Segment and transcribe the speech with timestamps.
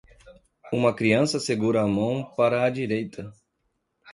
[0.73, 3.31] Uma criança segura a mão para a direita.